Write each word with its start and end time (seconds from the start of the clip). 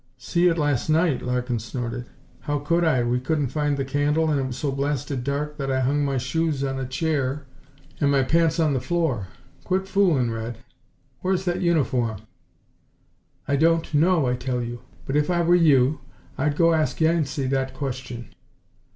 "See 0.17 0.47
it 0.47 0.57
last 0.57 0.89
night!" 0.89 1.21
Larkin 1.21 1.59
snorted. 1.59 2.07
"How 2.39 2.57
could 2.57 2.83
I? 2.83 3.03
We 3.03 3.19
couldn't 3.19 3.49
find 3.49 3.77
the 3.77 3.85
candle 3.85 4.31
and 4.31 4.39
it 4.39 4.47
was 4.47 4.57
so 4.57 4.71
blasted 4.71 5.23
dark 5.23 5.57
that 5.57 5.69
I 5.71 5.81
hung 5.81 6.03
my 6.03 6.17
shoes 6.17 6.63
on 6.63 6.79
a 6.79 6.87
chair 6.87 7.45
and 7.99 8.09
my 8.09 8.23
pants 8.23 8.59
on 8.59 8.73
the 8.73 8.79
floor. 8.79 9.27
Quit 9.63 9.87
foolin', 9.87 10.31
Red. 10.31 10.57
Where's 11.19 11.45
that 11.45 11.61
uniform?" 11.61 12.17
"I 13.47 13.55
don't 13.57 13.93
know, 13.93 14.25
I 14.25 14.35
tell 14.35 14.63
you. 14.63 14.81
But 15.05 15.15
if 15.17 15.29
I 15.29 15.43
were 15.43 15.53
you 15.53 15.99
I'd 16.35 16.55
go 16.57 16.73
ask 16.73 16.99
Yancey 16.99 17.45
that 17.45 17.75
question." 17.75 18.33